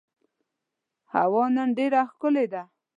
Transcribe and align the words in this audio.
هوا 1.13 1.43
نن 1.55 1.69
ډېره 1.77 2.01
ښکلې 2.11 2.45
ده. 2.53 2.63